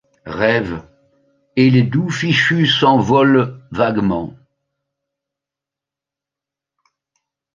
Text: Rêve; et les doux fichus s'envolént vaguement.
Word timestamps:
Rêve; 0.25 0.81
et 1.55 1.69
les 1.69 1.83
doux 1.83 2.09
fichus 2.09 2.65
s'envolént 2.65 3.53
vaguement. 3.69 4.33